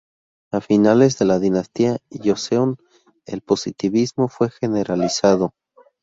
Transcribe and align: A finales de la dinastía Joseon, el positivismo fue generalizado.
A 0.51 0.61
finales 0.61 1.19
de 1.19 1.25
la 1.25 1.37
dinastía 1.37 1.99
Joseon, 2.09 2.77
el 3.27 3.41
positivismo 3.41 4.29
fue 4.29 4.49
generalizado. 4.49 5.53